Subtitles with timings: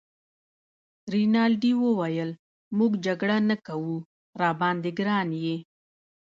[1.13, 2.31] رینالډي وویل:
[2.77, 3.95] موږ جګړه نه کوو،
[4.41, 5.57] راباندي ګران يې.